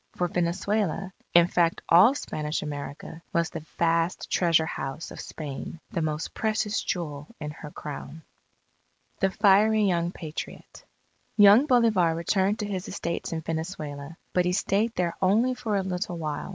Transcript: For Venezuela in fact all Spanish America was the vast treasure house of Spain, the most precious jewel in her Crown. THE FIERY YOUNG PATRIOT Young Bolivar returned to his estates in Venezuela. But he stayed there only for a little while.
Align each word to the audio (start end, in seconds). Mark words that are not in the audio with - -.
For 0.15 0.27
Venezuela 0.27 1.13
in 1.35 1.45
fact 1.45 1.83
all 1.87 2.15
Spanish 2.15 2.63
America 2.63 3.21
was 3.33 3.51
the 3.51 3.63
vast 3.77 4.31
treasure 4.31 4.65
house 4.65 5.11
of 5.11 5.19
Spain, 5.21 5.79
the 5.91 6.01
most 6.01 6.33
precious 6.33 6.81
jewel 6.81 7.27
in 7.39 7.51
her 7.51 7.69
Crown. 7.69 8.23
THE 9.19 9.29
FIERY 9.29 9.83
YOUNG 9.83 10.09
PATRIOT 10.13 10.85
Young 11.37 11.67
Bolivar 11.67 12.15
returned 12.15 12.57
to 12.61 12.65
his 12.65 12.87
estates 12.87 13.31
in 13.31 13.41
Venezuela. 13.41 14.17
But 14.33 14.45
he 14.45 14.53
stayed 14.53 14.95
there 14.95 15.13
only 15.21 15.53
for 15.53 15.75
a 15.75 15.83
little 15.83 16.17
while. 16.17 16.49